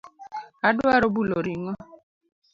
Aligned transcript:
Adwaro 0.69 1.05
bulo 1.13 1.37
ring'o. 1.45 1.73